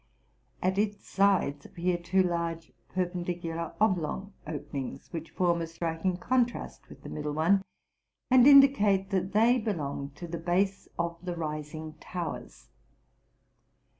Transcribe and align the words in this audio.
At 0.63 0.79
its 0.79 1.07
sides 1.07 1.63
appear 1.63 1.95
two 1.95 2.23
large, 2.23 2.71
perpendicular, 2.89 3.73
oblong 3.79 4.33
openings, 4.47 5.13
which 5.13 5.29
form 5.29 5.61
a 5.61 5.67
striking 5.67 6.17
con 6.17 6.47
trast 6.47 6.89
with 6.89 7.03
the 7.03 7.09
middle. 7.09 7.33
one, 7.33 7.61
and 8.31 8.47
indicate 8.47 9.11
that 9.11 9.33
they 9.33 9.59
belong 9.59 10.09
to 10.15 10.27
the 10.27 10.39
base 10.39 10.87
of 10.97 11.19
the 11.21 11.35
rising 11.35 11.93
towers. 11.99 12.69